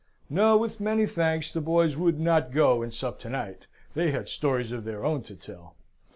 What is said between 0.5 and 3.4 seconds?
with many thanks, the boys would not go and sup to